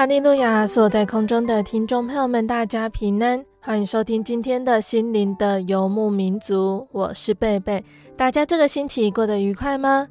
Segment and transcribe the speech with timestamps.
[0.00, 0.66] 哈利路亚！
[0.66, 6.88] 所在空中的听众朋友们，大家平安，欢迎收听今天的心灵的游牧民族。
[6.90, 7.84] 我是贝贝，
[8.16, 10.08] 大家这个星期过得愉快吗？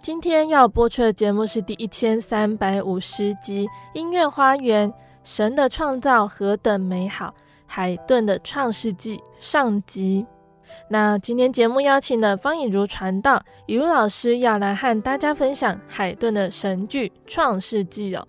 [0.00, 4.94] 今天要播出的节目是第一千三百五十集《音乐花园：
[5.24, 7.26] 神的创造何等美好》，
[7.66, 10.24] 海顿的创世纪上集。
[10.88, 18.24] 那今天节目邀请了方以如传道，以如老师要来和大家分享海顿的神剧《创世纪》哦。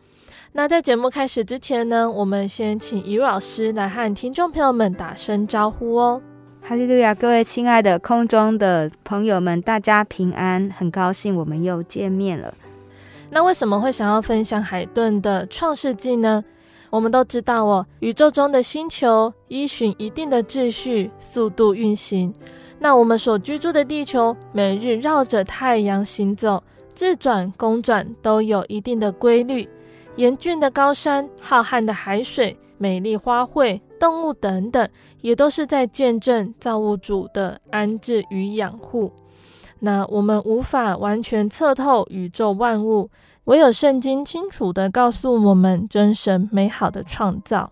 [0.54, 6.22] 那在节目开始之前呢，我们先请以如老师来和听众朋友们打声招呼哦。
[6.62, 12.54] 哈利路亚，各位亲爱的空中的朋友们，大家平安，很高兴我们又见面了。
[13.30, 16.44] 那为什么会想要分享海顿的《创世纪》呢？
[16.90, 22.34] 我们都知道哦，宇宙中的星球依循一定的秩序、速度运行。
[22.78, 26.62] 那我们所居住的地球，每日绕着太阳行走，
[26.94, 29.70] 自转公转都有一定的规律。
[30.18, 34.88] 严峻的高山、浩瀚的海水、美丽花卉、动物等等，
[35.22, 39.12] 也都是在见证造物主的安置与养护。
[39.80, 43.10] 那我们无法完全测透宇宙万物，
[43.46, 47.72] 唯有圣经清楚地告诉我们真神美好的创造。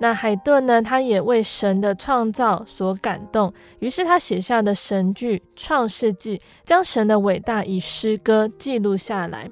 [0.00, 9.50] 那海顿呢，他也为神的创造所感动，于是他写下的神剧《创世纪》，将神的伟大以诗歌记录下来。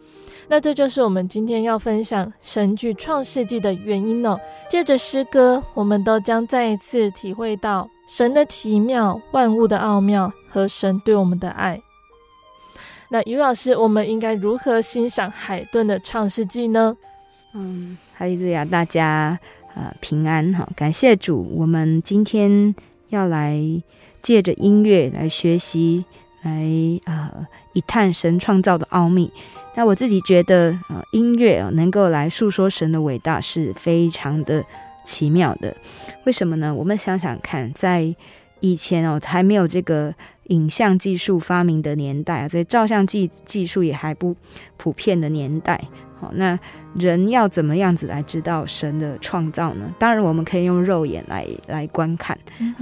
[0.49, 4.39] 那这就是我们今天要分享神剧《创世纪》的原因哦。
[4.71, 11.81] 借着诗歌，我们都将再一次体会到神的奇妙、万物的奥妙和神对我们的爱。
[13.09, 16.97] 那于老师，我们应该如何欣赏海顿的《创世纪》呢？
[17.55, 19.39] 嗯，哈利路亚，大家
[19.75, 21.49] 呃平安哈，感谢主。
[21.57, 22.75] 我们今天
[23.09, 23.61] 要来
[24.23, 26.05] 借着音乐来学习，
[26.43, 26.63] 来
[27.05, 29.31] 呃一探神创造的奥秘。
[29.77, 34.65] 那我自己觉得，呃，音乐啊能够来诉说神的伟大是非常的
[35.05, 35.77] 奇妙的。
[36.25, 36.75] 为什么呢？
[36.75, 38.17] 我们想想看，在
[38.61, 40.15] 以前哦，还没有这个
[40.49, 44.35] 影像技术发明的年代啊，在照相技技术也还不
[44.77, 45.83] 普遍的年代，
[46.21, 46.59] 好，那
[46.95, 49.93] 人要怎么样子来知道神的创造呢？
[49.99, 52.39] 当然，我们可以用肉眼来来观看，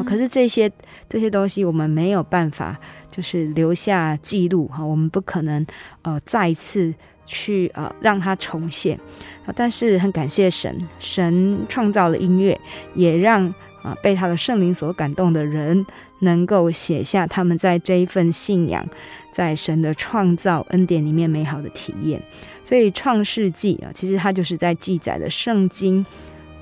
[0.06, 0.70] 可是这些
[1.08, 2.78] 这些东西我们没有办法。
[3.14, 5.64] 就是留下记录哈，我们不可能
[6.02, 6.92] 呃再次
[7.24, 8.98] 去呃让它重现
[9.46, 9.54] 啊。
[9.54, 12.58] 但是很感谢神，神创造了音乐，
[12.96, 15.86] 也让啊被他的圣灵所感动的人
[16.18, 18.84] 能够写下他们在这一份信仰，
[19.30, 22.20] 在神的创造恩典里面美好的体验。
[22.64, 26.04] 所以创世纪啊，其实它就是在记载的圣经。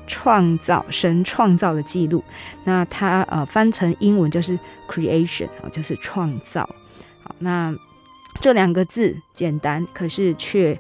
[0.09, 2.23] 创造神创造的记录，
[2.65, 4.59] 那它呃翻成英文就是
[4.89, 6.69] creation 啊，就是创造。
[7.23, 7.75] 好，那
[8.41, 10.79] 这两个字简单，可是却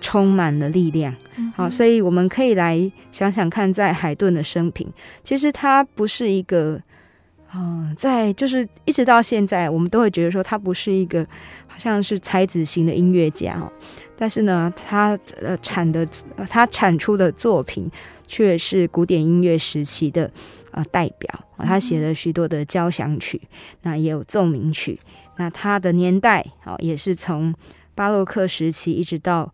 [0.00, 1.14] 充满了力量。
[1.54, 4.86] 好，所以我们可以来想想看，在海顿的生平，
[5.22, 6.80] 其实他不是一个，
[7.54, 11.24] 嗯、呃，在就是一直到现在，我们都会觉得说他不是一个
[11.66, 13.70] 好像是才子型的音乐家哦。
[14.16, 16.06] 但是呢，他呃产的
[16.48, 17.90] 他产出的作品。
[18.32, 20.30] 却是古典音乐时期的
[20.70, 23.42] 呃代表，他写了许多的交响曲，
[23.82, 24.96] 那也有奏鸣曲。
[25.36, 27.52] 那他的年代啊，也是从
[27.92, 29.52] 巴洛克时期一直到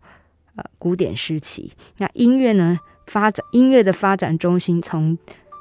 [0.57, 1.71] 呃古典时期。
[1.97, 5.17] 那音乐呢，发展音乐的发展中心从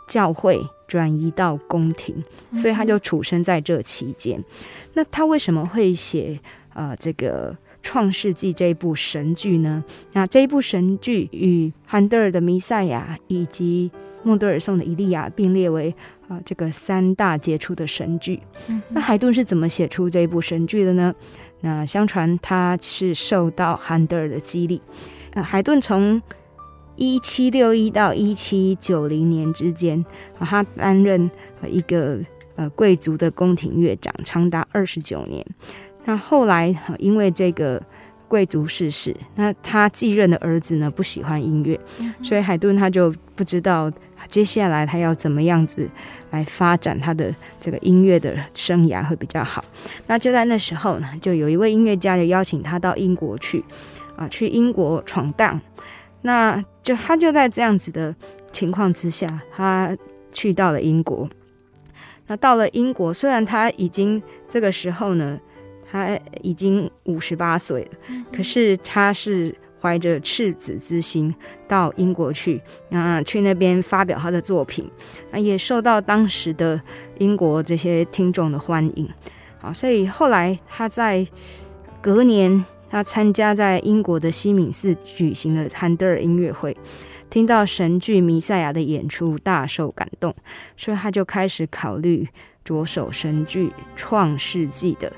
[0.08, 2.22] 教会转移到宫廷，
[2.56, 4.42] 所以他就处身在这期间。
[4.94, 6.38] 那他为什么会写
[6.74, 7.52] 呃这个
[7.82, 9.84] 《创世纪》这一部神剧呢？
[10.12, 13.90] 那这一部神剧与韩德尔的《弥赛亚》以及
[14.22, 15.94] 孟德尔颂的《以利亚》并列为
[16.28, 18.40] 啊这个三大杰出的神剧。
[18.88, 21.14] 那海顿是怎么写出这一部神剧的呢？
[21.60, 24.80] 那相传他是受到韩德尔的激励。
[25.32, 26.20] 呃，海顿从
[26.96, 30.04] 一七六一到一七九零年之间，
[30.38, 31.30] 啊，他担任
[31.66, 32.18] 一个
[32.54, 35.44] 呃贵族的宫廷乐长，长达二十九年。
[36.04, 37.82] 那后来因为这个
[38.28, 41.78] 贵族逝世，那他继任的儿子呢不喜欢音乐，
[42.22, 43.90] 所以海顿他就不知道
[44.28, 45.88] 接下来他要怎么样子
[46.30, 49.64] 来发展他的这个音乐的生涯会比较好。
[50.06, 53.64] 那就在那时候呢，就有一位音乐家就邀请他到英国去，
[54.16, 55.60] 啊，去英国闯荡。
[56.22, 58.14] 那就他就在这样子的
[58.50, 59.96] 情况之下，他
[60.32, 61.28] 去到了英国。
[62.26, 65.38] 那到了英国，虽然他已经这个时候呢，
[65.88, 67.90] 他已经五十八岁了，
[68.32, 69.54] 可是他是
[69.86, 71.32] 怀着赤子之心
[71.68, 72.60] 到英国去，
[72.90, 74.90] 啊，去那边发表他的作品，
[75.30, 76.80] 那也受到当时的
[77.18, 79.08] 英国这些听众的欢迎。
[79.58, 81.24] 好，所以后来他在
[82.02, 82.64] 隔年。
[82.88, 86.74] 他参加在英国的西敏寺举行的韩德尔音乐会，
[87.28, 90.32] 听到神剧《弥赛亚》的演出，大受感动，
[90.76, 92.26] 所以他就开始考虑
[92.64, 93.66] 着手神剧
[93.96, 95.08] 《创世纪》的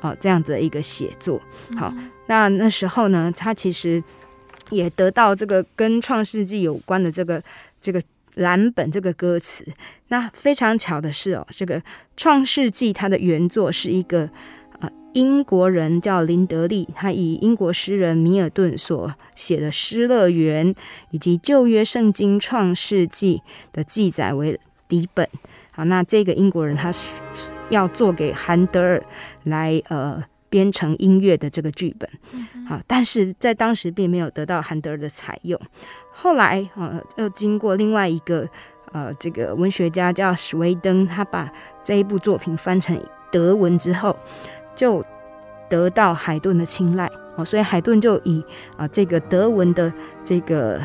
[0.00, 1.42] 啊、呃、这样子的一个写作。
[1.76, 1.92] 好，
[2.28, 4.02] 那那时候呢，他其实
[4.70, 7.42] 也得到这个跟《创世纪》有关的这个
[7.80, 8.02] 这个
[8.34, 9.66] 蓝本这个歌词。
[10.08, 11.80] 那非常巧的是哦，这个
[12.16, 14.28] 《创世纪》它的原作是一个
[14.80, 14.90] 呃。
[15.12, 20.74] 英国人叫林德利，他以英国诗人米尔顿所写的《失乐园》
[21.10, 23.40] 以及旧约圣经《创世纪》
[23.74, 25.26] 的记载为底本。
[25.70, 26.92] 好，那这个英国人他
[27.70, 29.02] 要做给韩德尔
[29.44, 32.08] 来呃编成音乐的这个剧本。
[32.66, 35.60] 好，但是在当时并没有得到韩德尔的采用。
[36.10, 38.48] 后来呃又经过另外一个
[38.92, 41.52] 呃这个文学家叫史威登，他把
[41.84, 42.98] 这一部作品翻成
[43.30, 44.16] 德文之后。
[44.76, 45.02] 就
[45.70, 48.44] 得到海顿的青睐哦，所以海顿就以
[48.76, 49.90] 啊这个德文的
[50.22, 50.78] 这个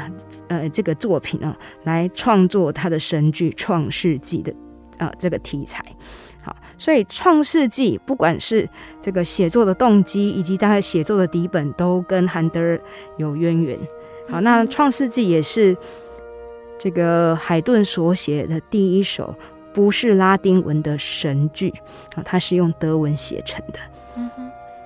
[0.48, 1.54] 呃这个作品呢，
[1.84, 4.56] 来创作他的神剧《创世纪》的
[4.98, 5.84] 啊这个题材。
[6.82, 8.68] 好，所以《创世纪》不管是
[9.02, 12.82] 这个写作的动机，以及他写作的底本，都跟韩德尔
[13.18, 13.78] 有渊源。
[14.28, 15.78] 好，那《创世纪》也是
[16.80, 19.36] 这个海顿所写的第一首。
[19.74, 21.74] 不是拉丁文的神剧
[22.16, 23.80] 啊，它是用德文写成的。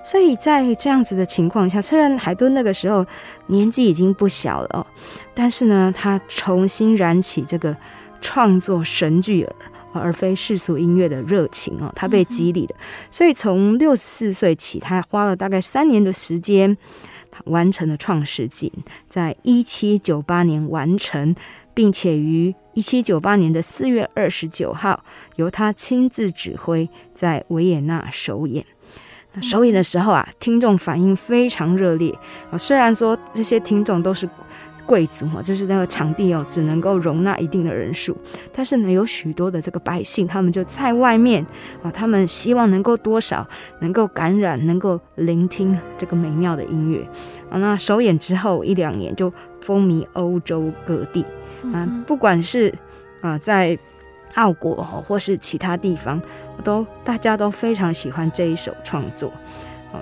[0.04, 3.04] 所以在这样子的情况下，虽然海顿那个时候
[3.48, 4.86] 年纪已经不小了哦，
[5.34, 7.76] 但是呢，他重新燃起这个
[8.20, 9.52] 创作神剧而
[9.92, 12.74] 而非世俗音乐的热情哦，他被激励的。
[13.10, 16.76] 所以从六十四岁起，他花了大概三年的时间，
[17.30, 18.72] 他完成了《创世纪》，
[19.08, 21.34] 在一七九八年完成。
[21.76, 25.04] 并且于一七九八年的四月二十九号，
[25.34, 28.64] 由他亲自指挥在维也纳首演。
[29.42, 32.18] 首演的时候啊，听众反应非常热烈
[32.50, 32.56] 啊。
[32.56, 34.26] 虽然说这些听众都是
[34.86, 38.16] 贵族嘛，就是那个场地哦，只能够容纳一定的人数，
[38.52, 41.44] 但是呢，有许多的这个百姓，他们就在外面
[41.82, 43.46] 啊，他们希望能够多少
[43.80, 47.06] 能够感染，能够聆听这个美妙的音乐
[47.50, 47.58] 啊。
[47.58, 51.24] 那首演之后一两年，就风靡欧洲各地。
[51.72, 52.72] 啊，不管是
[53.20, 53.76] 啊，在
[54.34, 56.20] 澳国或是其他地方，
[56.62, 59.32] 都大家都非常喜欢这一首创作。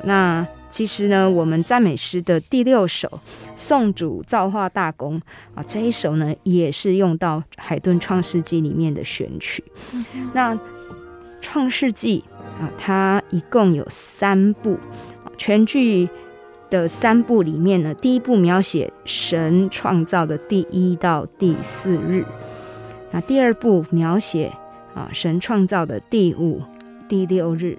[0.02, 3.08] 那其实呢，我们赞美诗的第六首
[3.56, 5.20] 《颂主造化大功》
[5.54, 9.62] 啊，这一首呢也是用到海顿《创世纪》里面的选曲。
[10.32, 10.52] 那
[11.40, 12.24] 《创世纪》
[12.60, 14.76] 啊，它一共有三部，
[15.38, 16.08] 全剧。
[16.70, 22.24] 的三部里面呢，第一部描写神创造的第一到第四日，
[23.12, 24.50] 那第二部描写
[24.92, 26.60] 啊神创造的第五、
[27.08, 27.78] 第六日，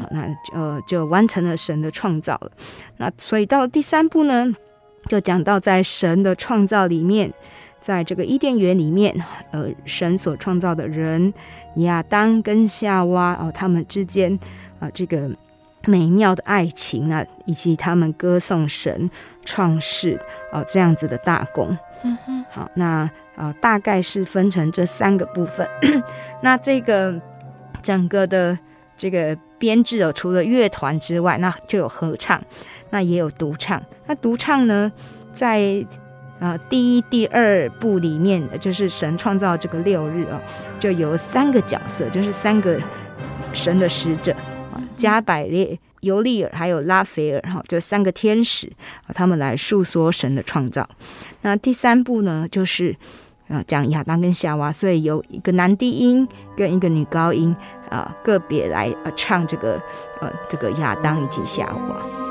[0.00, 2.50] 好，那呃就完成了神的创造了。
[2.98, 4.54] 那所以到了第三步呢，
[5.08, 7.32] 就讲到在神的创造里面，
[7.80, 9.14] 在这个伊甸园里面，
[9.50, 11.32] 呃，神所创造的人
[11.76, 14.38] 亚当跟夏娃哦，他们之间
[14.78, 15.30] 啊这个。
[15.88, 19.08] 美妙的爱情啊，以及他们歌颂神
[19.44, 20.20] 创世
[20.50, 21.78] 哦，这样子的大功。
[22.02, 25.64] 嗯哼，好，那啊、呃，大概是分成这三个部分。
[26.42, 27.14] 那这个
[27.82, 28.58] 整个的
[28.96, 32.42] 这个编制哦，除了乐团之外，那就有合唱，
[32.90, 33.82] 那也有独唱。
[34.06, 34.90] 那独唱呢，
[35.32, 35.84] 在
[36.38, 40.38] 呃，第一、第二部里面就是神创造这个六日哦，
[40.78, 42.78] 就有三个角色，就是三个
[43.54, 44.32] 神的使者
[44.70, 48.70] 啊，加百列、尤利尔还有拉斐尔哈，就三个天使
[49.06, 50.86] 啊，他们来述说神的创造。
[51.40, 52.94] 那第三部呢，就是
[53.48, 57.56] 啊讲亚当跟夏娃，所以有一个男低音跟一个女高音
[57.90, 59.80] 啊，个别来啊唱这个
[60.20, 62.25] 呃这个亚当以及夏娃。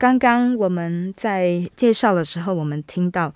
[0.00, 3.30] 刚刚我们在介绍的时候，我们听到，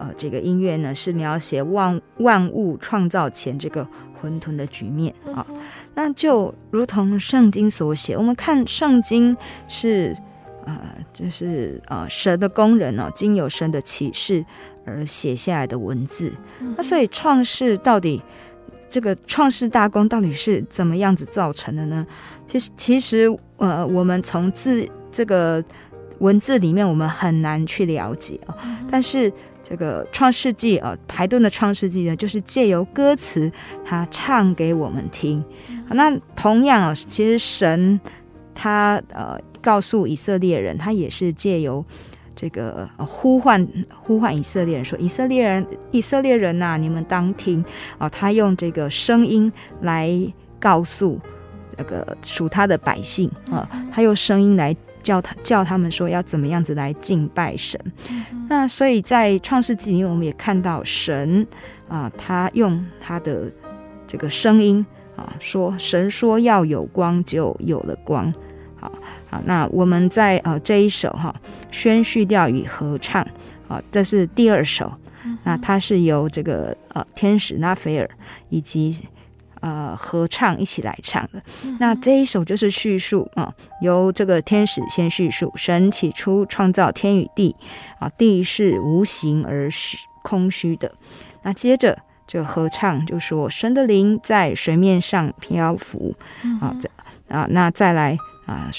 [0.00, 3.86] 呃，这个音乐呢是描写万万物创造前这个
[4.20, 5.46] 混沌的局面啊。
[5.94, 9.36] 那就如同圣经所写，我们看圣经
[9.68, 10.12] 是，
[10.64, 10.76] 呃，
[11.12, 14.44] 就是呃神的工人哦，经有神的启示
[14.84, 16.32] 而写下来的文字。
[16.76, 18.20] 那所以创世到底
[18.90, 22.04] 这个创世大功到底是怎么样子造成的呢？
[22.48, 25.64] 其实，其实呃，我们从字这个。
[26.18, 28.56] 文字里面我们很难去了解啊，
[28.90, 29.32] 但是
[29.62, 33.50] 这个创世纪啊，海顿的创世纪呢，就是借由歌词，
[33.84, 35.44] 他唱给我们听。
[35.90, 38.00] 那同样啊，其实神
[38.54, 41.84] 他呃告诉以色列人，他也是借由
[42.34, 47.64] 这个呼唤呼唤以色列人说：“以色列人，以色列人呐，你们当听
[47.98, 50.10] 啊！”他用这个声音来
[50.58, 51.20] 告诉
[51.76, 54.74] 这个属他的百姓啊，他用声音来。
[55.02, 61.46] 叫他叫他们说要怎么样子来敬拜神，嗯、那所以在创世纪里面，我们也看到神
[61.88, 63.50] 啊，他用他的
[64.06, 64.84] 这个声音
[65.16, 68.32] 啊说，神说要有光，就有了光。
[68.76, 68.92] 好，
[69.30, 71.40] 好，那我们在呃这一首哈、啊、
[71.70, 73.26] 宣叙调与合唱
[73.68, 74.92] 啊，这是第二首，
[75.24, 78.08] 嗯、那它是由这个呃天使拉斐尔
[78.48, 78.96] 以及。
[79.60, 81.42] 呃，合唱一起来唱的。
[81.80, 87.54] 那这一首就是叙述啊、呃，由这个天使先叙述，神起初创造天与地
[87.98, 90.92] 啊，地是无形而虚空虚的。
[91.42, 96.14] 那接着这个合唱就说，神的灵在水面上漂浮
[96.60, 96.88] 啊，这
[97.34, 98.70] 啊，那再来啊，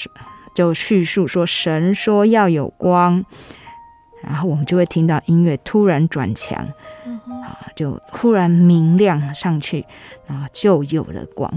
[0.54, 3.24] 就叙述说，神说要有光，
[4.22, 6.68] 然后我们就会听到音乐突然转强。
[7.50, 9.86] 啊，就忽然明亮上去，
[10.28, 11.52] 然后就有了光。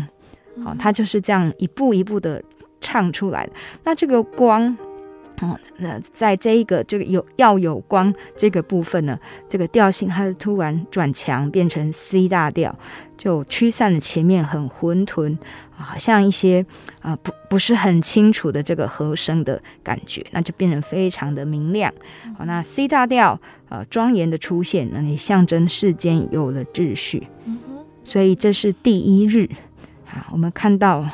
[0.65, 2.43] 好，它就是这样一步一步的
[2.81, 3.53] 唱出来的。
[3.85, 4.77] 那这个光，
[5.41, 12.77] 哦，那在这一个这个有要有光这个部分呢，这个调性它是突然转强，变成 C 大调，
[13.17, 15.37] 就驱散了前面很混沌。
[15.75, 16.65] 好像一些
[17.01, 21.93] 啊、呃、不不是很清楚的这个和声的感觉，那就变成非常的明亮。
[22.39, 27.27] 好，那 C 大调呃庄严的出现，那你象征世间有了秩序。
[28.05, 29.49] 所以这是第一日。
[30.07, 31.05] 啊，我们看到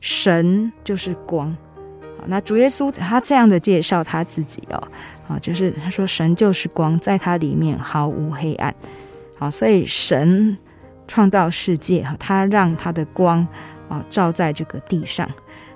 [0.00, 1.56] 神就是光。
[2.26, 4.88] 那主耶稣他这样的介绍他自己哦，
[5.28, 8.74] 啊，就是他说神就是光，在他里面毫无黑暗，
[9.38, 10.56] 好，所以神
[11.06, 13.46] 创造世界哈，他让他的光
[13.88, 15.28] 啊照在这个地上，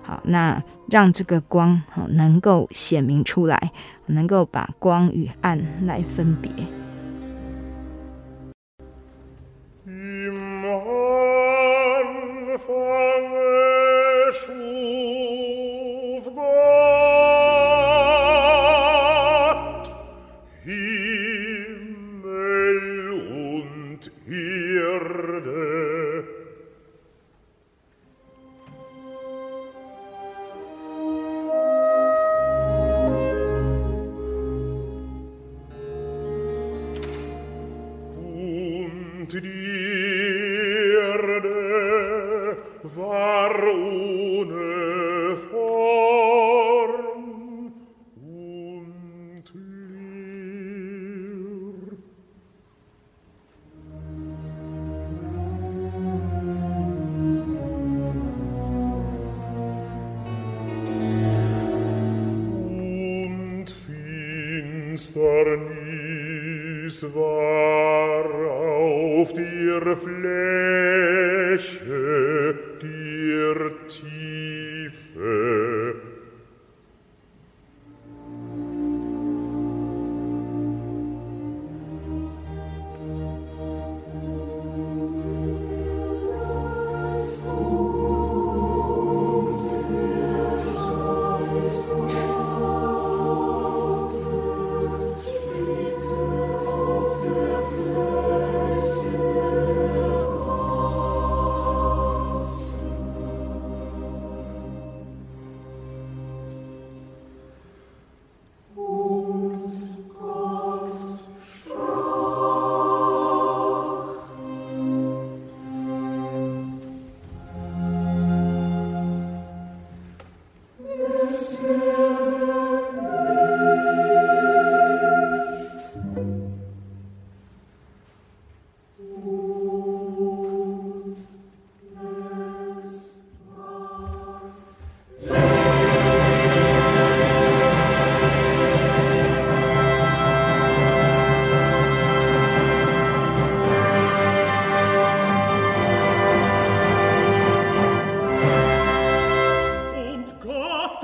[0.03, 3.71] 好，那让这个光啊能够显明出来，
[4.07, 6.51] 能够把光与暗来分别。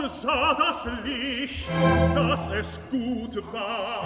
[0.09, 1.71] Sah das Licht,
[2.15, 4.05] dass es gut war,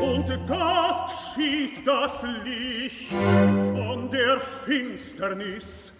[0.00, 5.92] und Gott schied das Licht von der Finsternis.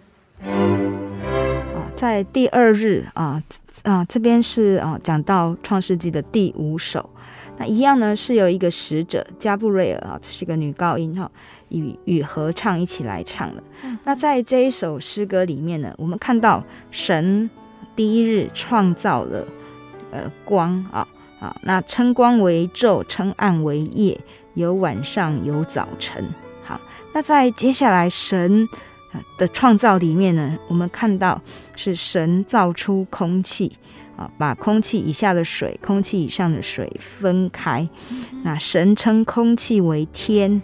[0.43, 3.43] 啊，在第二日啊
[3.85, 7.09] 啊，这边是啊讲到创世纪的第五首，
[7.57, 11.31] 那一样呢是由一个使者加布瑞尔啊，这是一个女高音哈，
[11.71, 13.63] 与与合唱一起来唱的。
[14.05, 17.49] 那在这一首诗歌里面呢，我们看到神。
[17.97, 19.45] 第一日创造了，
[20.11, 21.09] 呃，光啊
[21.41, 24.21] 啊，那称光为昼，称暗为夜，
[24.55, 26.25] 有晚上，有早晨。
[26.63, 26.79] 好，
[27.15, 28.69] 那在接下来神
[29.39, 31.41] 的创造里面呢，我们看到
[31.75, 33.73] 是神造出空气
[34.17, 37.89] 啊，把空气以下的水、空气以上的水分开。
[38.43, 40.61] 那神称空气为天，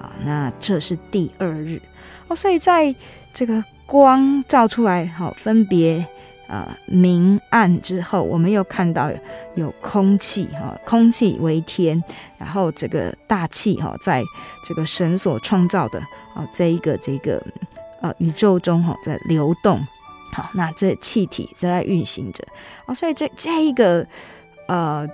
[0.00, 1.80] 啊，那这是第二日
[2.28, 2.36] 哦。
[2.36, 2.94] 所以在
[3.34, 6.06] 这个光照出来，好，分别。
[6.50, 9.08] 呃，明暗之后，我们又看到
[9.54, 12.02] 有空气哈，空气为天，
[12.38, 14.24] 然后这个大气哈，在
[14.64, 16.00] 这个神所创造的
[16.34, 17.40] 啊这一个这个
[18.00, 19.80] 呃宇宙中哈在流动，
[20.32, 22.44] 好，那这气体在运行着
[22.84, 24.04] 啊，所以这这一个
[24.66, 25.08] 呃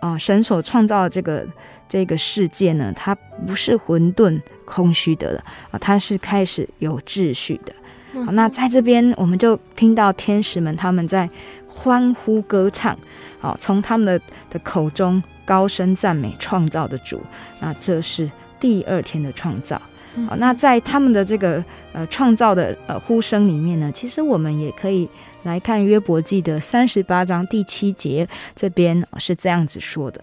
[0.00, 1.46] 呃神所创造的这个
[1.88, 3.14] 这个世界呢，它
[3.46, 7.72] 不是混沌空虚的了啊，它是开始有秩序的。
[8.12, 11.28] 好，那在这边我们就听到天使们他们在
[11.68, 12.96] 欢呼歌唱，
[13.38, 14.20] 好，从他们的
[14.50, 17.20] 的口中高声赞美创造的主。
[17.60, 19.80] 那这是第二天的创造。
[20.28, 25.08] 好，那在他们的这个呃创造的呃呼声里面呢，其实我们也可以
[25.44, 30.20] 来看约伯记的三十八章第七节，这边是这样子说的，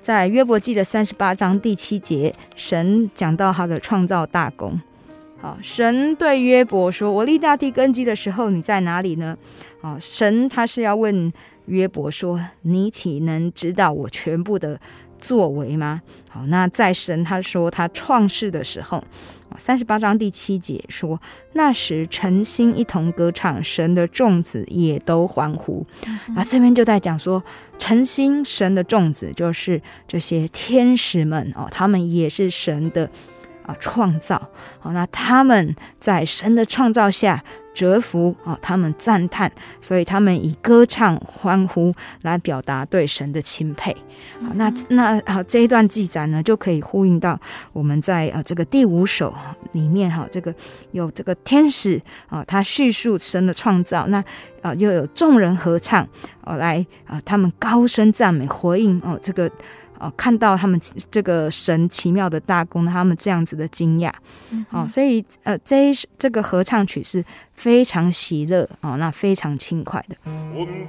[0.00, 4.80] 在约伯记的三十八章第七节，神讲到他的创造大功。
[5.46, 9.38] 好，神对约伯说：“我立大地根基的时候，你在哪里呢？”
[9.80, 11.32] 啊，神他是要问
[11.66, 14.80] 约伯说：“你岂能知道我全部的
[15.20, 19.04] 作为吗？”好，那在神他说他创世的时候，
[19.56, 21.20] 三十八章第七节说
[21.54, 25.86] ：“那时晨星一同歌唱，神的众子也都欢呼。”
[26.34, 27.40] 那这边就在讲说，
[27.78, 33.08] 晨星神的众子就是这些天使们哦，他们也是神的。
[33.66, 34.40] 啊，创造
[34.78, 37.42] 好，那他们在神的创造下
[37.74, 39.50] 折服啊，他们赞叹，
[39.80, 43.94] 所以他们以歌唱欢呼来表达对神的钦佩。
[44.40, 47.38] 好，那那好，这一段记载呢，就可以呼应到
[47.72, 49.34] 我们在呃这个第五首
[49.72, 50.54] 里面哈，这个
[50.92, 54.24] 有这个天使啊，他叙述神的创造，那
[54.62, 56.06] 啊又有众人合唱
[56.42, 59.50] 哦来啊，他们高声赞美回应哦这个。
[59.98, 60.80] 哦，看到他们
[61.10, 64.12] 这个神奇妙的大功，他们这样子的惊讶，
[64.50, 70.16] 嗯、哦，所以呃，这一这个合唱曲是非常喜乐哦，那非常轻快的。
[70.56, 70.86] Und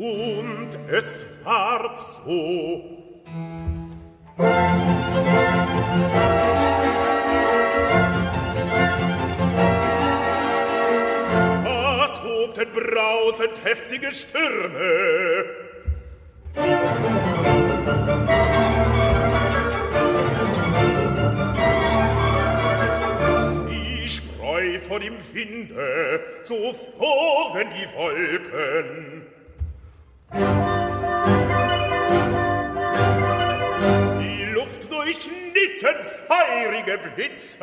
[0.00, 2.82] es ward so.
[11.64, 15.44] Da tobten brausend heftige Stürme.
[24.88, 29.19] Vor dem Winde, so flogen die Wolken.
[30.32, 30.38] Die
[34.54, 35.96] Luft durchschnitten
[36.28, 37.58] feurige Blitze.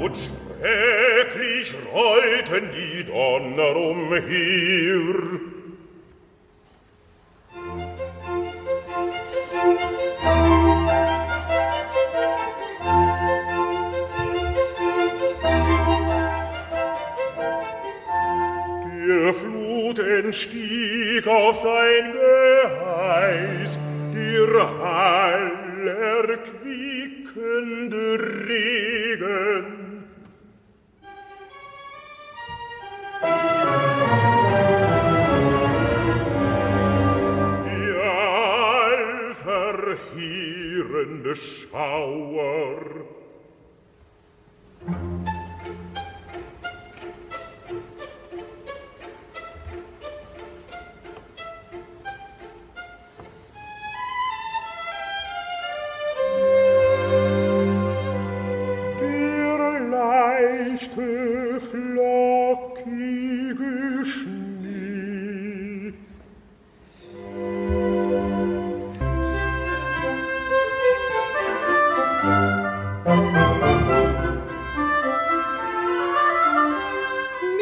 [0.00, 5.59] Und schrecklich rollten die Donner umher.
[20.22, 23.78] den Stieg auf sein Geheiß,
[24.12, 29.78] dir aller quickende Regen.
[37.64, 37.92] Die
[39.72, 42.80] allverheerende Schauer,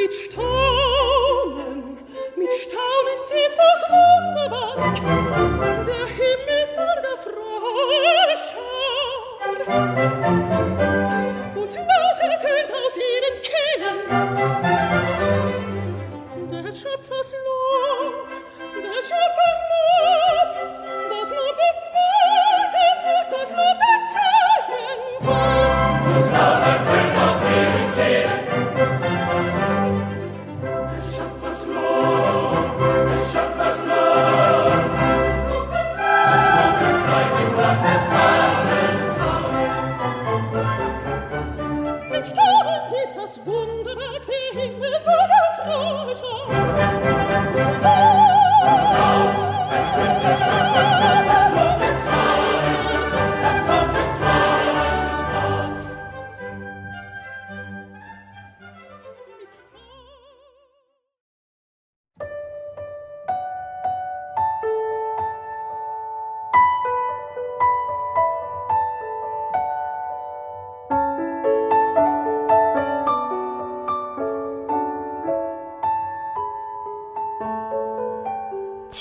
[0.00, 1.98] mit Staunen,
[2.37, 5.27] mit Staunen tief das Wunderwerk.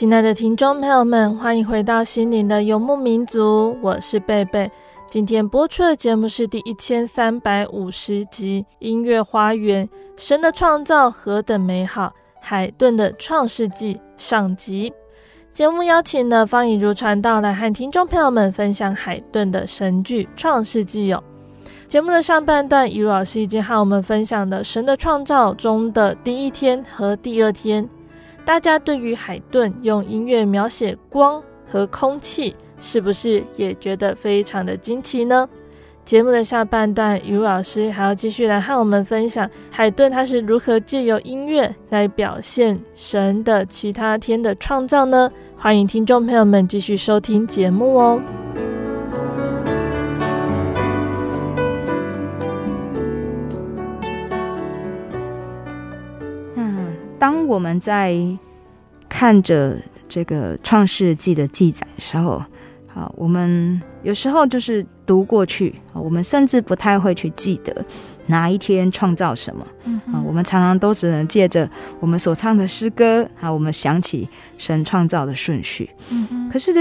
[0.07, 4.71] 亲爱的听众朋友们，欢迎回到心灵的游牧民族，我是贝贝。
[5.09, 12.05] 今天播出的节目是第一千三百五十集《音乐花园：神的创造何等美好》，
[12.39, 14.93] 海顿的《创世纪》上集。
[15.51, 21.21] 节目邀请了方以如传道来和听众朋友们分享海顿的神剧《创世纪》哦。
[21.89, 27.85] 节目的上半段，以如老师已经和我们分享了神的创造中的第一天和第二天。
[28.47, 35.49] 大家对于海顿用音乐描写光和空气，是不是也觉得非常的惊奇呢？
[36.05, 45.29] 节目的下半段，雨老师还要继续来和我们分享海顿他是如何借由音乐来表现神的其他天的创造呢？
[45.57, 48.21] 欢迎听众朋友们继续收听节目哦。
[57.19, 58.15] 当我们在
[59.10, 59.77] 看着
[60.08, 62.43] 这个《创世纪》的记载的时候，
[62.88, 67.86] 好，我们有时候就是读过去，我们甚至不太会去记得
[68.27, 69.65] 哪一天创造什么。
[69.86, 74.27] 嗯，啊，我们常常都只能借着我们所唱的诗歌，啊，我们想起
[74.58, 75.89] 神创造的顺序。
[76.10, 76.71] 嗯，可是，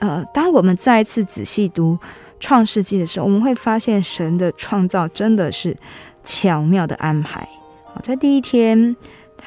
[0.00, 1.96] 呃，当我们再一次仔细读
[2.40, 5.76] 《创世纪》的时候，我们会发现神的创造真的是
[6.24, 7.48] 巧妙的安排。
[7.92, 8.96] 好，在第一天。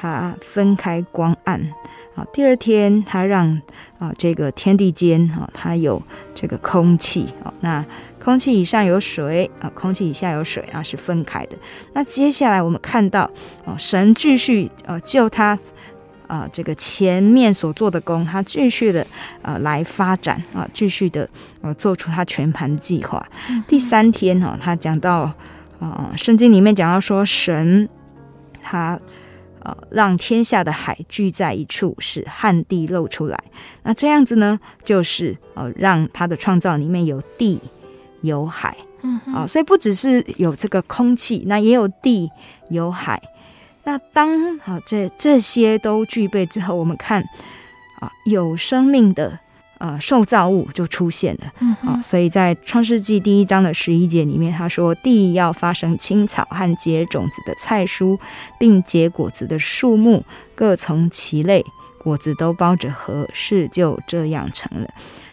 [0.00, 1.60] 他分开光暗，
[2.14, 3.60] 啊，第二天他让
[3.98, 6.00] 啊这个天地间啊，它有
[6.36, 7.84] 这个空气啊，那
[8.22, 11.56] 空气以上有水啊，空气以下有水啊，是分开的。
[11.94, 13.28] 那接下来我们看到
[13.66, 15.58] 啊，神继续呃就他
[16.28, 19.04] 啊这个前面所做的工，他继续的
[19.42, 21.28] 呃来发展啊，继续的
[21.60, 23.26] 呃做出他全盘的计划。
[23.50, 25.32] 嗯、第三天哈，他讲到
[25.80, 27.88] 啊，圣经里面讲到说神
[28.62, 28.96] 他。
[29.62, 33.38] 呃，让天下的海聚在一处，使旱地露出来。
[33.82, 37.60] 那这样子呢，就是呃，让他的创造里面有地
[38.20, 42.30] 有海，嗯，啊，所以不只是有这个空气，那也有地
[42.70, 43.22] 有海。
[43.84, 47.22] 那当啊这这些都具备之后，我们看
[48.00, 49.38] 啊，有生命的。
[49.78, 58.18] 呃，受造物就出现了，嗯啊，所以在创世纪第一章的十一节里面，他说：“地要发生青草和结种子的菜蔬，
[58.58, 60.24] 并结果子的树木，
[60.56, 61.64] 各从其类，
[62.02, 64.88] 果子都包着核，事就这样成了。”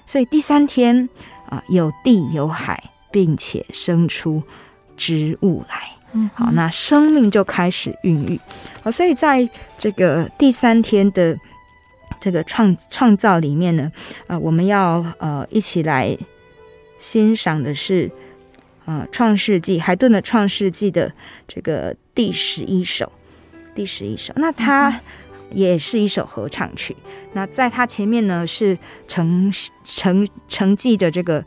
[0.06, 1.10] 所以第三天
[1.50, 4.44] 啊，有地有海，并且生出
[4.96, 8.40] 植物来，嗯，好，那生命就开始孕育。
[8.84, 11.36] 好，所以在这个第三天的。
[12.20, 13.92] 这个创创造里面呢，
[14.28, 16.18] 呃，我们要呃一起来
[16.98, 18.10] 欣赏的是
[18.86, 21.12] 呃《创世纪》海顿的《创世纪》的
[21.48, 23.12] 这个第十一首，
[23.76, 24.34] 第十一首。
[24.38, 25.00] 那它
[25.52, 26.96] 也是一首合唱曲。
[27.34, 29.52] 那在它前面呢，是承
[29.84, 31.44] 承承继着这个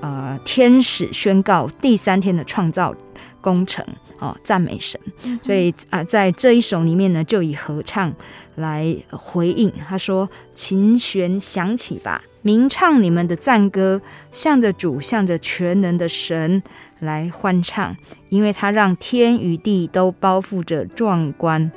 [0.00, 2.94] 呃天使宣告第三天的创造
[3.40, 3.84] 工程
[4.18, 5.00] 哦，赞美神。
[5.42, 8.12] 所以啊、呃，在这一首里面呢，就以合唱。
[8.58, 14.00] 来回应，他说：“琴弦响起吧，鸣唱你们的赞歌，
[14.32, 16.62] 向着主，向着全能的神
[16.98, 17.96] 来欢唱，
[18.28, 21.70] 因为他让天与地都包覆着壮观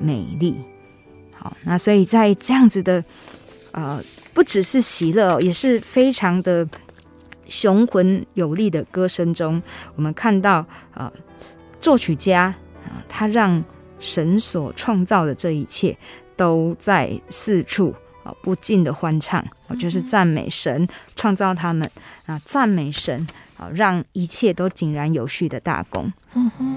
[0.00, 0.56] 美丽。”
[1.38, 3.04] 好，那所以在这样子的，
[3.70, 4.00] 呃，
[4.32, 6.66] 不只是喜乐，也是非常的
[7.48, 9.62] 雄浑有力的歌声中，
[9.94, 10.54] 我们看到
[10.92, 11.12] 啊、呃，
[11.80, 12.54] 作曲家
[12.86, 13.62] 啊、他让
[14.00, 15.96] 神所创造的这一切。
[16.36, 19.44] 都在四处啊不尽的欢唱，
[19.78, 21.90] 就是赞美神创造他们
[22.26, 26.12] 啊，赞美神啊，让一切都井然有序的大功。
[26.34, 26.76] 嗯哼。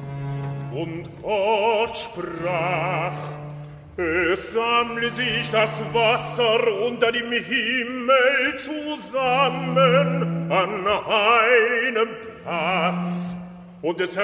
[13.79, 14.17] Und es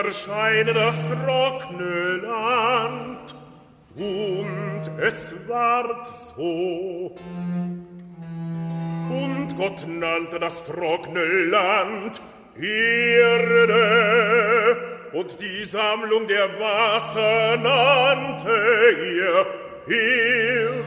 [3.95, 7.15] und es ward so.
[9.09, 12.21] Und Gott nannte das trockene Land
[12.55, 13.77] Erde,
[15.13, 19.45] und die Sammlung der Wasser nannte er
[19.87, 20.83] Heer.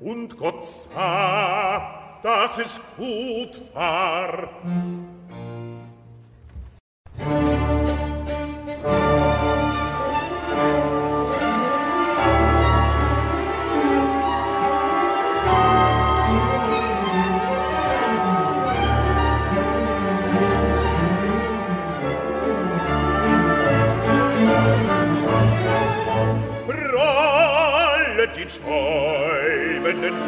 [0.00, 4.48] Und Gott sah, dass es gut war,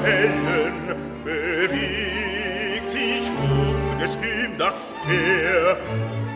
[0.02, 5.76] Wellen bewegt sich ungestüm das Meer.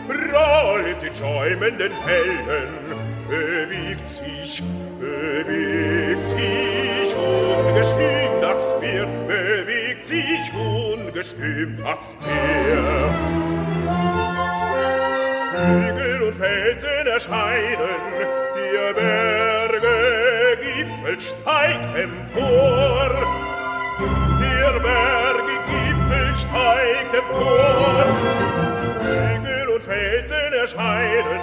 [0.08, 2.72] Rollt in schäumenden Wellen
[3.28, 4.62] bewegt sich,
[4.98, 13.58] bewegt sich ungestüm das Meer, bewegt sich ungestüm das Meer.
[15.52, 18.00] Hügel und Felsen erscheinen,
[18.56, 19.37] die Berge
[20.78, 23.10] Gipfel steigt empor.
[24.40, 28.06] Der Berge Gipfel steigt empor.
[29.02, 31.40] Hügel und Felsen erscheinen,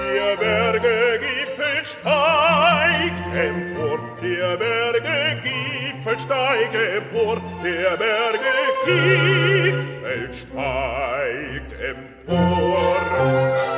[0.00, 3.98] der Berge Gipfel steigt empor.
[4.20, 7.40] Der Berge Gipfel steigt empor.
[7.62, 8.54] Der Berge
[8.86, 13.73] Gipfel steigt empor.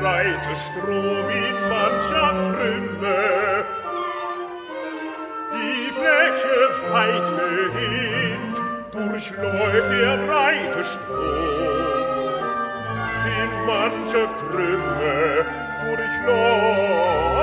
[0.00, 3.64] Breite Strom in mancher Krümme.
[5.52, 6.58] Die Fläche
[6.92, 7.28] weit
[7.74, 8.56] gehend
[8.92, 12.34] durchläuft der breite Strom.
[13.40, 15.46] In mancher Krümme
[15.84, 17.33] durchläuft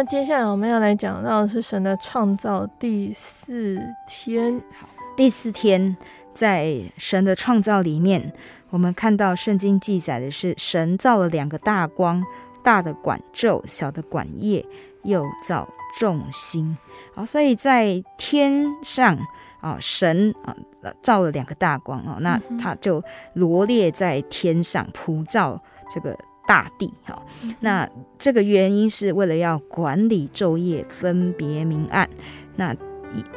[0.00, 4.58] 那接下来我们要来讲到的是神的创造第四天。
[4.72, 5.94] 好，第四天
[6.32, 8.32] 在神的创造里面，
[8.70, 12.24] 我们看到圣经记载的是神造了两个大光，
[12.62, 14.64] 大的管昼，小的管夜，
[15.02, 16.74] 又造众星。
[17.14, 19.18] 好，所以在天上
[19.60, 20.56] 啊，神啊
[21.02, 25.62] 造了两个大光哦，那他就罗列在天上普照
[25.94, 26.18] 这个
[26.50, 26.92] 大地。
[27.04, 27.22] 哈，
[27.60, 32.10] 那这个原因是为了要管理昼夜，分别明暗。
[32.56, 32.74] 那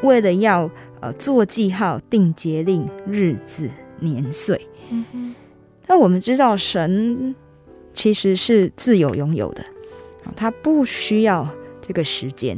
[0.01, 0.67] 为了要
[0.99, 4.59] 呃做记号，定节令、日子、年岁。
[4.89, 5.35] 嗯哼。
[5.85, 7.35] 那我们知道神
[7.93, 9.61] 其实是自由拥有的，
[10.23, 11.47] 啊，他不需要
[11.87, 12.57] 这个时间。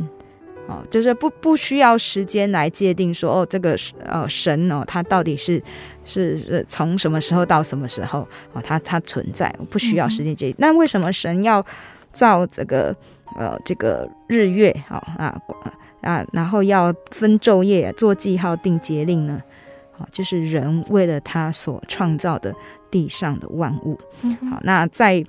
[0.68, 5.62] 哦，就是不不需要时间来界定说哦，这个呃神哦，他到底是
[6.04, 10.56] 是是从什么时候到什么时候哦，他他存在，不需要时间界定。
[10.56, 11.64] 嗯、那为什么神要
[12.12, 12.96] 造这个
[13.38, 15.40] 呃这个日月啊啊
[16.02, 19.40] 啊，然后要分昼夜做记号定节令呢？
[19.92, 22.54] 好，就是人为了他所创造的
[22.90, 24.00] 地上的万物。
[24.24, 25.24] 嗯、好，那在。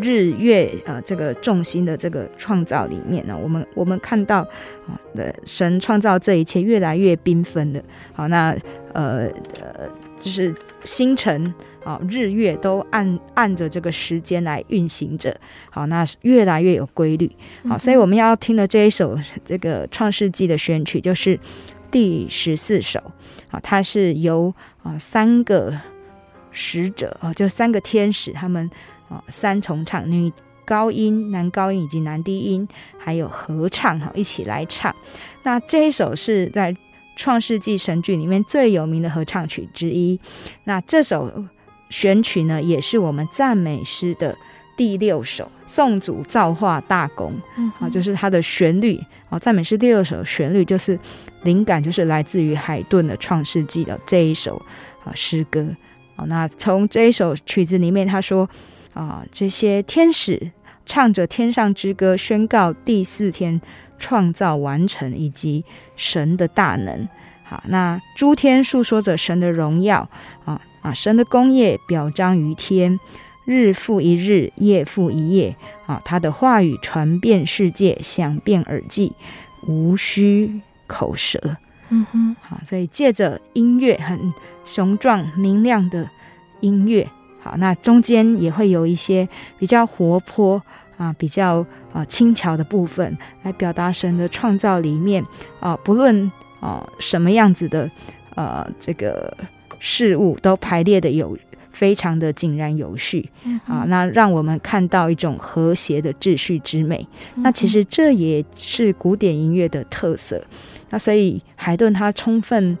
[0.00, 4.40] 日月呃，这个众星的这个创造里面呢，我们我们看到
[4.86, 8.56] 啊的神创造这一切越来越缤纷的，好，那
[8.92, 9.28] 呃
[9.60, 9.88] 呃
[10.20, 11.52] 就是星辰
[11.84, 15.34] 啊日月都按按着这个时间来运行着，
[15.70, 17.30] 好，那越来越有规律，
[17.68, 21.38] 好，所以我们要听的这一首这个创世纪的选曲就是
[21.90, 23.00] 第十四首，
[23.50, 25.72] 啊，它是由啊三个
[26.50, 28.70] 使者啊，就三个天使他们。
[29.08, 30.32] 哦，三重唱，女
[30.64, 32.66] 高音、男高音以及男低音，
[32.98, 34.92] 还有合唱哈，一起来唱。
[35.44, 36.72] 那这一首是在
[37.14, 40.18] 《创世纪》神剧里面最有名的合唱曲之一。
[40.64, 41.44] 那这首
[41.88, 44.36] 选曲呢，也是我们赞美诗的
[44.76, 47.32] 第六首，宋祖造化大功。
[47.56, 49.00] 嗯，好，就是它的旋律。
[49.28, 50.98] 哦，赞美诗第六首旋律就是
[51.44, 54.60] 灵感，就是来自于海顿的《创世纪》的这一首
[55.04, 55.64] 啊诗歌。
[56.16, 58.50] 哦，那从这一首曲子里面，他说。
[58.96, 60.52] 啊，这些天使
[60.86, 63.60] 唱着天上之歌，宣告第四天
[63.98, 65.64] 创造完成以及
[65.96, 67.06] 神的大能。
[67.44, 70.08] 好，那诸天诉说着神的荣耀
[70.46, 72.98] 啊啊，神的功业表彰于天，
[73.44, 75.54] 日复一日，夜复一夜
[75.86, 79.12] 啊，他的话语传遍世界，响遍耳际，
[79.66, 81.58] 无需口舌。
[81.90, 84.32] 嗯哼，好，所以借着音乐很
[84.64, 86.08] 雄壮明亮的
[86.60, 87.06] 音乐。
[87.46, 90.60] 好，那中间也会有一些比较活泼
[90.96, 95.24] 啊，比较啊轻巧的部分，来表达神的创造里面
[95.60, 96.28] 啊，不论
[96.58, 97.88] 啊什么样子的
[98.34, 99.32] 呃这个
[99.78, 101.38] 事物，都排列的有
[101.70, 103.30] 非常的井然有序
[103.68, 107.06] 啊，那让我们看到一种和谐的秩序之美。
[107.36, 110.42] 那其实这也是古典音乐的特色。
[110.90, 112.76] 那所以海顿他充分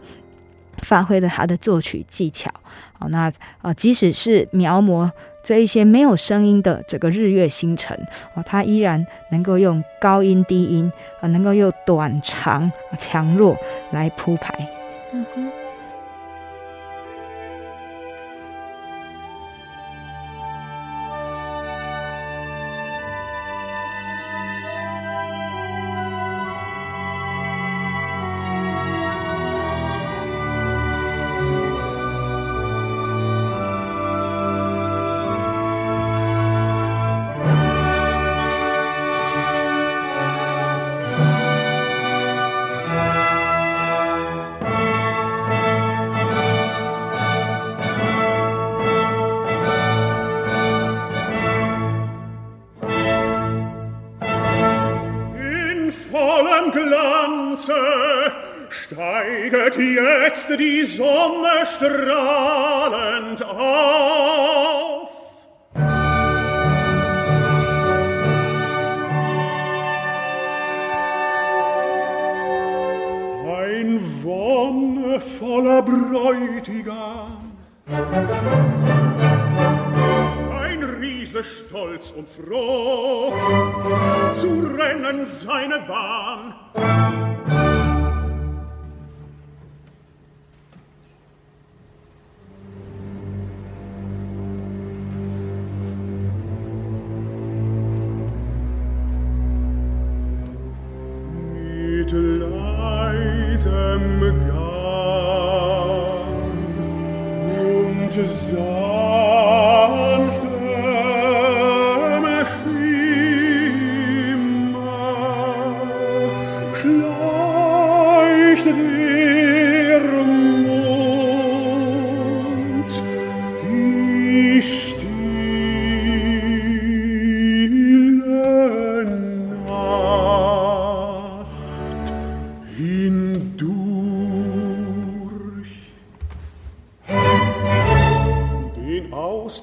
[0.78, 2.50] 发挥了他的作曲技巧。
[2.98, 3.32] 好，那
[3.62, 5.10] 呃，即使是描摹
[5.44, 7.96] 这一些没有声音的这个日月星辰，
[8.34, 10.90] 哦，它依然能够用高音低音
[11.20, 13.56] 啊，能够用短长强弱
[13.92, 14.68] 来铺排。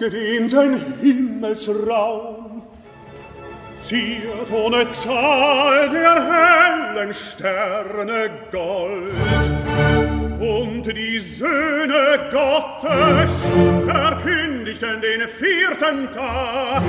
[0.03, 2.63] ausgedehnten Himmelsraum
[3.79, 9.11] ziert ohne Zahl der hellen Sterne Gold.
[10.39, 13.51] Und die Söhne Gottes
[13.87, 16.83] verkündigten den vierten Tag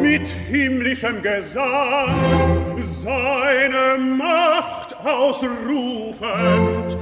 [0.00, 6.96] mit himmlischem Gesang seine Macht ausrufend.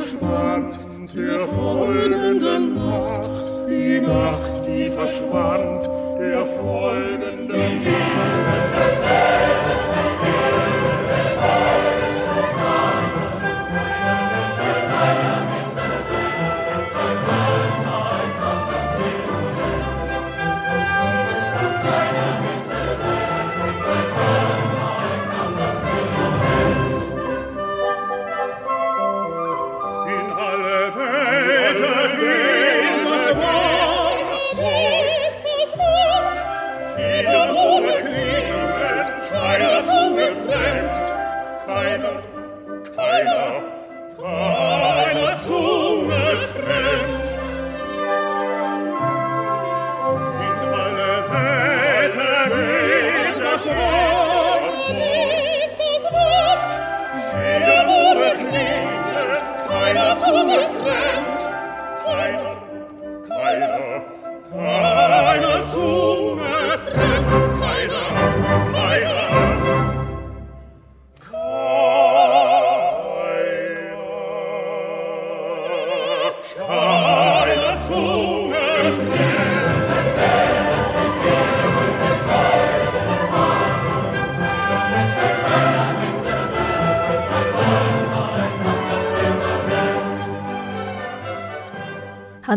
[0.00, 0.76] Verschwand,
[1.14, 3.52] der folgenden Nacht.
[3.68, 5.88] Die Nacht, die verschwand,
[6.20, 7.45] der folgenden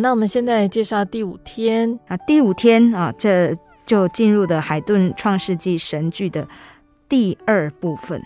[0.01, 1.99] 那我们现在介绍第五天。
[2.07, 6.47] 啊，第五天啊，这就进入的海顿创世纪神剧的
[7.07, 8.21] 第二部分。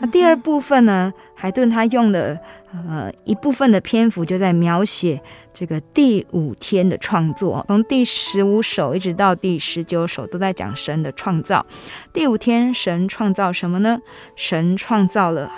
[0.00, 2.38] 那第二部分呢，海顿他用了
[2.72, 5.20] 呃一部分的篇幅，就在描写
[5.52, 11.66] 这个第五天的创作，从第十五首一直到第十九首，都在讲神的创造。
[12.12, 13.98] 第五天，神创造什么呢？
[14.36, 15.50] 神创造了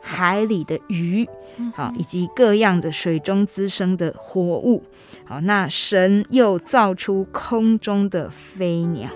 [0.00, 1.28] 海里的鱼。
[1.74, 4.82] 好，以及各样的水中滋生的活物。
[5.24, 9.08] 好，那神又造出空中的飞鸟。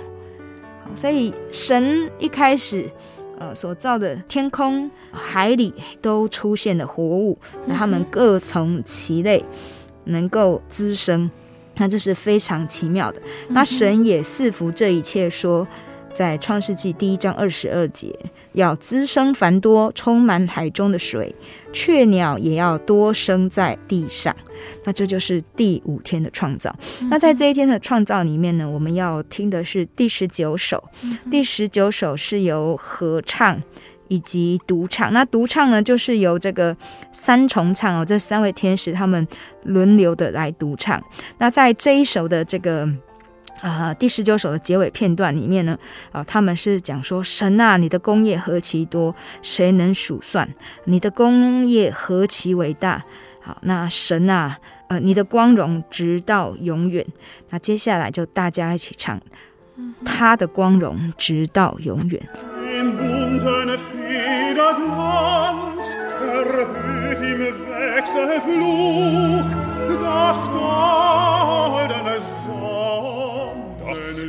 [0.82, 2.90] 好，所以神一开始
[3.38, 9.44] 呃所造的天空、海里都出现了活物，那他们各从其类，
[10.04, 11.30] 能够滋生，
[11.76, 13.20] 那这是非常奇妙的。
[13.48, 15.66] 那神也赐福这一切，说。
[16.14, 18.14] 在创世纪第一章二十二节，
[18.52, 21.34] 要滋生繁多，充满海中的水，
[21.72, 24.34] 雀鸟也要多生在地上。
[24.84, 26.74] 那这就是第五天的创造。
[27.08, 30.82] 那在这一天的创造里面呢，我们要听的是第十九首。
[31.30, 33.58] 第十九首是由合唱
[34.08, 35.12] 以及独唱。
[35.12, 36.76] 那独唱呢，就是由这个
[37.12, 39.26] 三重唱哦，这三位天使他们
[39.62, 41.02] 轮流的来独唱。
[41.38, 42.86] 那在这一首的这个。
[43.60, 45.78] 啊、呃，第十九首的结尾片段里面呢，
[46.12, 50.48] 啊、呃，他们是讲说：神啊，你的功业何其多，谁能数算？
[50.84, 53.04] 你的功业何其伟大！
[53.42, 54.58] 好，那神啊，
[54.88, 57.04] 呃，你的光荣直到永远。
[57.50, 59.20] 那接下来就大家一起唱，
[60.04, 62.20] 他的光荣直到永远。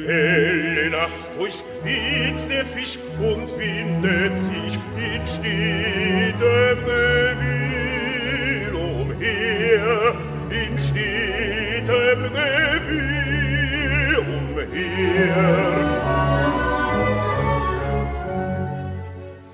[0.05, 10.15] Welle lasst euch spritzt der Fisch und windet sich in stetem Gewühl umher,
[10.49, 15.75] in stetem Gewühl umher.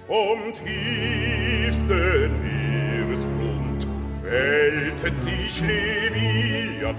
[0.07, 3.81] Vom tiefsten Meeresgrund
[4.21, 6.95] wältet sich Leviathan,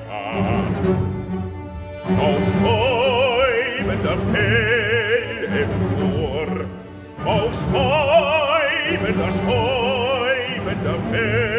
[2.19, 2.51] auf
[3.99, 6.67] Kind of hell empor,
[7.25, 11.58] auf schäumender, schäumender Welt.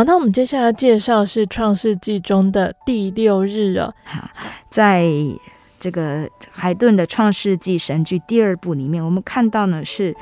[0.00, 3.92] 好，那我们接下来介绍是《创世纪》中的第六日哦。
[4.02, 4.30] 好，
[4.70, 5.04] 在
[5.78, 10.16] 这个海顿的《创世纪》神剧第二部里面，我们看到呢是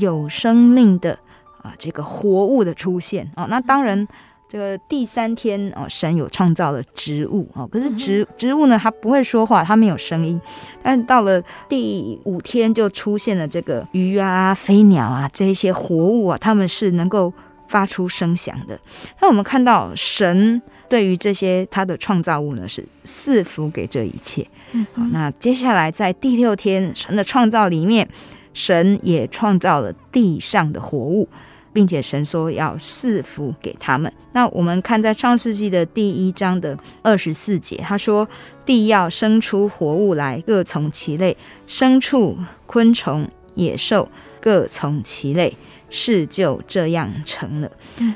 [0.00, 1.16] 有生命的
[1.62, 3.46] 啊这个活物的出现哦。
[3.48, 4.04] 那当然，
[4.48, 10.40] 这个第三天哦，神有创造了植物哦，可是植植物呢，它不会说话，它没有声音。
[10.82, 17.32] 但到了第五天，就出现了这个鱼啊、飞鸟啊这一些活物啊，它们是能够。
[17.74, 18.78] 发出声响的。
[19.20, 24.46] 那我们看到神对于这些他的创造物呢，是赐福给这一切。
[24.70, 28.08] 嗯，好，那接下来在第六天神的创造里面，
[28.52, 31.28] 神也创造了地上的活物，
[31.72, 34.12] 并且神说要赐福给他们。
[34.34, 38.28] 那我们看在创世纪的第一章的二十四节，他说
[38.64, 44.08] 地要生出活物来，各从其类，牲畜、昆虫、野兽
[44.40, 45.52] 各从其类。
[45.94, 47.70] 事就这样成了，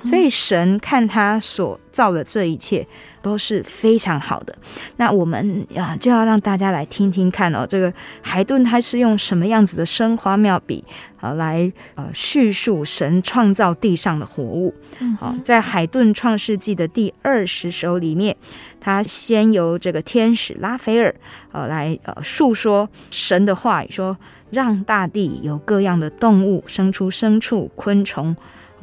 [0.04, 2.84] 所以神看他所造的这一切
[3.22, 4.52] 都是非常好的。
[4.96, 10.84] 那我们啊，就要让大家来听听看哦，这个海顿他是用什么样子的生花妙笔
[11.20, 14.74] 啊来呃叙述神创造地上的活物。
[15.20, 18.36] 好，在海顿创世纪的第二十首里面，
[18.80, 21.14] 他先由这个天使拉斐尔
[21.52, 24.16] 呃来呃述说神的话语说。
[24.50, 28.36] 让大地有各样的动物生出牲畜、昆虫、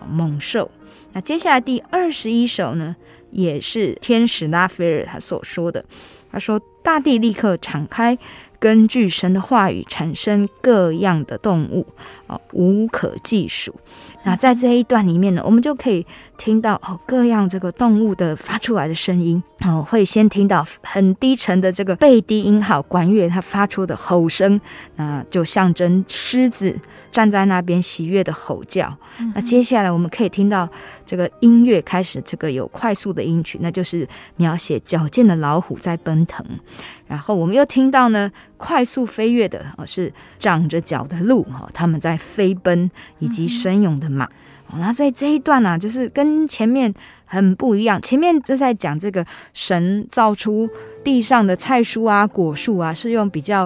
[0.09, 0.69] 猛兽。
[1.13, 2.95] 那接下来第二十一首呢，
[3.31, 5.83] 也是天使拉斐尔他所说的。
[6.31, 8.17] 他说：“大地立刻敞开，
[8.59, 11.87] 根据神的话语产生各样的动物，
[12.27, 13.73] 哦，无可计数。
[14.23, 16.05] 那在这一段里面呢，我们就可以
[16.37, 19.41] 听到哦，各样这个动物的发出来的声音。
[19.61, 24.59] 哦，会先听到很低沉的这个贝低音号管乐它发出的吼声，
[24.95, 26.77] 那就象征狮子
[27.11, 28.95] 站在那边喜悦的吼叫。
[29.33, 30.67] 那接下来我们可以听到
[31.05, 36.45] 这个音乐开始，这个有快速的音曲，那就是描写矫健的老虎在奔腾。
[37.07, 42.89] 然后我们又听到呢，快速飞跃的哦，是长着角的鹿哈，他们在飞奔，
[43.19, 44.27] 以及神勇的马。
[44.77, 46.93] 那在这一段呢、啊，就是跟前面
[47.25, 48.01] 很不一样。
[48.01, 50.69] 前面就在讲这个神造出
[51.03, 53.63] 地上的菜蔬啊、果树啊，是用比较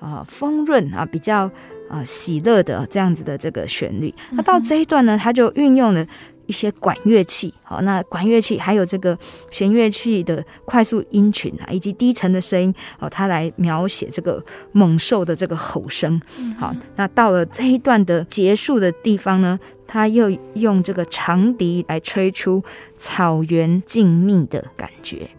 [0.00, 1.44] 啊、呃、丰润啊、比较
[1.88, 4.12] 啊、呃、喜乐的这样子的这个旋律。
[4.32, 6.06] 那到这一段呢，他就运用了。
[6.50, 9.16] 一些管乐器，好，那管乐器还有这个
[9.52, 16.20] 弦乐器的快速音群啊，以及低沉的声音，哦，它来描写这个猛兽的这个吼声。
[16.58, 22.60] 好，那到了这一段的结束的地方呢，他又用这个长笛来吹出
[22.98, 25.30] 草原静谧的感觉。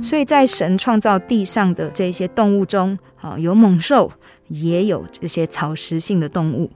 [0.00, 4.12] 所以在神创造地上的这些动物中，啊，有猛兽，
[4.46, 6.70] 也有这些草食性的动物。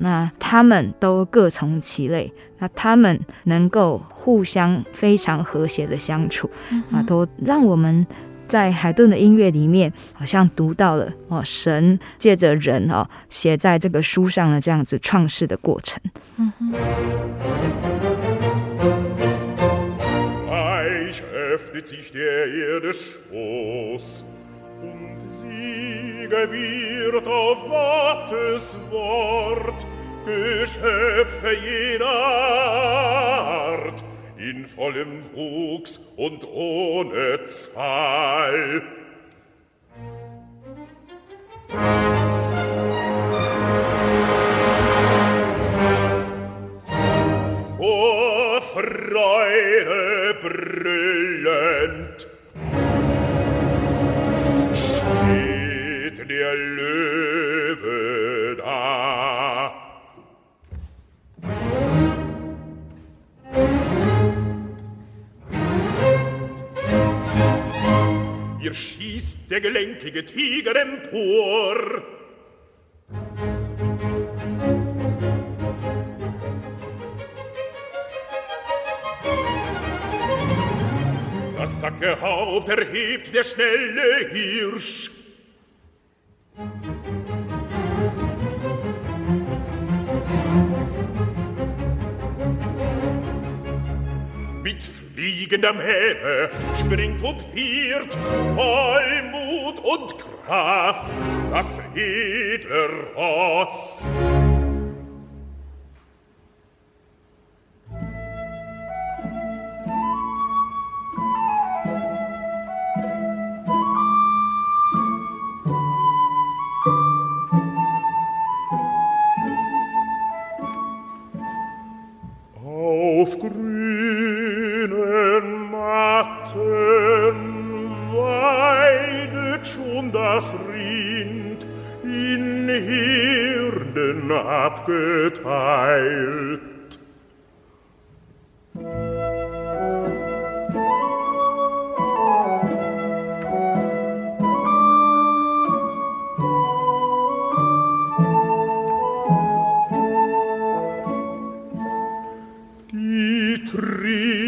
[0.00, 6.50] 那他们都各从其类，那他们能够互相非常和谐的相处，
[6.90, 8.06] 啊，都让我们。
[8.48, 16.00] 在海顿的音乐里面，好像读到了哦，神借着人哦，写在这个书上的这样子创世的过程。
[16.36, 16.72] 嗯哼。
[26.28, 29.86] gebiert auf Gottes Wort,
[30.24, 34.04] Geschöpfe jener Art,
[34.36, 38.82] in vollem Wuchs und ohne Zahl.
[47.78, 51.15] Vor Freude brüllt
[56.46, 59.72] der Löwe da.
[68.60, 72.02] Ihr schießt der gelenkige Tiger empor.
[81.56, 85.15] Das Sackehaupt erhebt der schnelle Hirsch.
[95.26, 98.14] fliegendem Heere springt und viert
[98.54, 100.14] voll Mut und
[100.46, 101.20] Kraft
[101.50, 104.08] das edle Ross.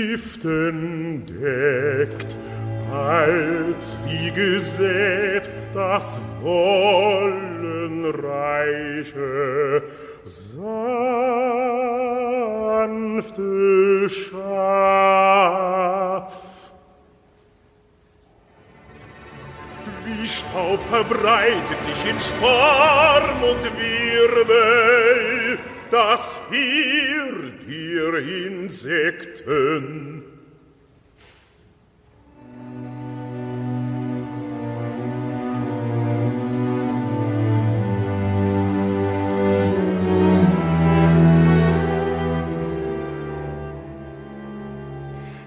[0.08, 2.34] Stiften deckt,
[2.90, 6.72] als wie gesät das wollenreiche,
[10.24, 10.88] sanfte
[14.08, 15.52] Schaf.
[20.06, 25.37] Wie Staub verbreitet sich in Schwarm und Wirbel,
[25.90, 29.42] das here der insect。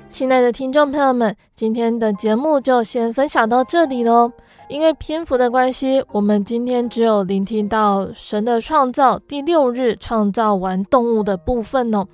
[0.09, 4.31] 亲爱的听众朋友们，今天的节目就先分享到这里喽。
[4.71, 12.07] 因为篇幅的关系，我们今天只有聆听到神的创造，第六日创造完动物的部分哦。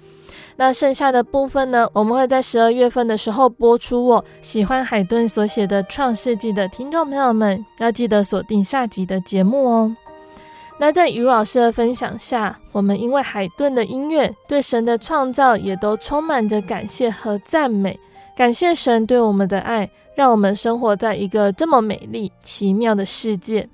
[0.56, 4.26] 那剩下的部分呢，我们会在十二月份的时候播出哦。
[4.42, 9.96] 喜欢海顿所写的《创世纪》的听众朋友们，要记得锁定下集的节目哦。
[10.80, 18.00] 那在于老师的分享下，我们因为海顿的音乐，对神的创造也都充满着感谢和赞美。
[18.36, 19.88] 感谢神对我们的爱，
[20.18, 23.70] 让我们生活在一个这么美丽奇妙的世界。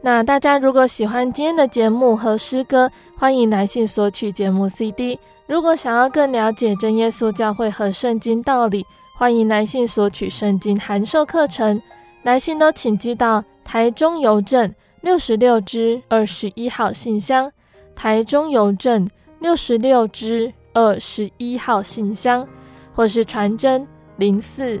[0.00, 5.20] 那大家如果喜欢今天的节目和诗歌，欢迎来信索取节目 CD。
[5.46, 11.78] 如果想要更了解真耶稣教会和圣经道理，欢迎来信索取圣经函授课程。
[12.22, 17.52] 来信都请寄到台中邮政六十六支二十一号信箱，
[17.94, 19.06] 台中邮政
[19.40, 22.48] 六十六支二十一号信箱，
[22.94, 23.86] 或是传真
[24.16, 24.80] 零四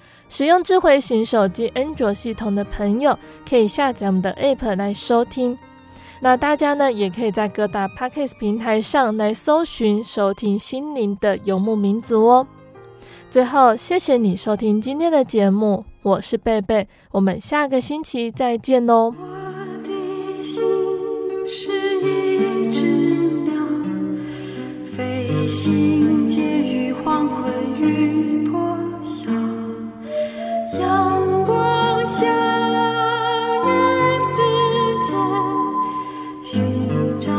[0.31, 5.57] 使用智慧型手机安卓系统的朋友，可以下载我们的 App 来收听。
[6.21, 12.47] 那大家呢，也可以在各大 Podcast 平台上来搜寻收听心灵的游牧民族哦。
[13.29, 19.13] 最后，谢谢你收听今天的节目，我是贝贝，我们下个星期再见喽。
[19.19, 19.25] 我
[19.83, 20.63] 的心
[21.45, 22.85] 是一只
[23.43, 23.53] 鸟，
[24.85, 26.70] 飞行介于
[32.11, 32.27] 向
[33.63, 33.69] 日
[34.19, 34.35] 世
[35.07, 35.15] 界，
[36.43, 36.51] 寻
[37.21, 37.31] 找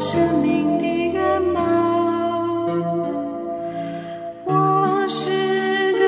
[0.00, 1.62] 生命的圆满。
[4.44, 6.04] 我是个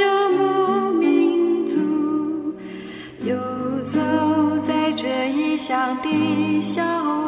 [0.00, 1.80] 游牧民族，
[3.24, 3.34] 游
[3.84, 3.98] 走
[4.62, 7.27] 在这异乡的小。